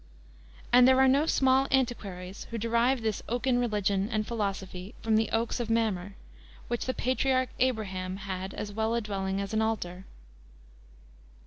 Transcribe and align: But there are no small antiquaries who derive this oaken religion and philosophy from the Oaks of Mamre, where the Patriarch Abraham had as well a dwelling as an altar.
But 0.71 0.87
there 0.87 0.99
are 0.99 1.07
no 1.07 1.27
small 1.27 1.67
antiquaries 1.71 2.47
who 2.49 2.57
derive 2.57 3.03
this 3.03 3.21
oaken 3.29 3.59
religion 3.59 4.09
and 4.09 4.25
philosophy 4.25 4.95
from 5.03 5.15
the 5.15 5.29
Oaks 5.29 5.59
of 5.59 5.69
Mamre, 5.69 6.13
where 6.69 6.77
the 6.79 6.91
Patriarch 6.95 7.49
Abraham 7.59 8.17
had 8.17 8.55
as 8.55 8.71
well 8.71 8.95
a 8.95 9.01
dwelling 9.01 9.39
as 9.39 9.53
an 9.53 9.61
altar. 9.61 10.05